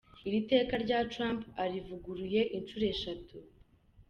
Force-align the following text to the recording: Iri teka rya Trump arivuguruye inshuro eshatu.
Iri 0.27 0.39
teka 0.51 0.73
rya 0.83 0.99
Trump 1.11 1.41
arivuguruye 1.63 2.41
inshuro 2.57 2.85
eshatu. 2.93 3.35